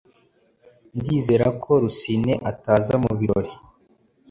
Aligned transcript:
Ndizera 0.97 1.47
ko 1.61 1.71
Rusine 1.81 2.33
ataza 2.49 2.93
mubirori 3.03 3.51